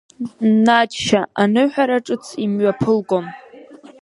Надшьа 0.65 1.21
аныҳәара 1.41 2.05
ҿыц 2.05 2.25
имҩаԥылгон. 2.43 3.25